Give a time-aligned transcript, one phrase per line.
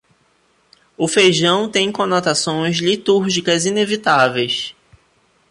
[0.97, 4.75] O feijão tem conotações litúrgicas inevitáveis.